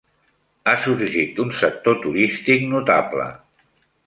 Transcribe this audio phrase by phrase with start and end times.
[0.71, 3.31] Ha sorgit un sector turístic notable.